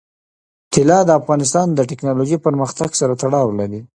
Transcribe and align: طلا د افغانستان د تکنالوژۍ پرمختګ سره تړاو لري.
طلا 0.73 0.99
د 1.05 1.09
افغانستان 1.19 1.67
د 1.73 1.79
تکنالوژۍ 1.91 2.37
پرمختګ 2.45 2.89
سره 2.99 3.13
تړاو 3.21 3.47
لري. 3.59 3.81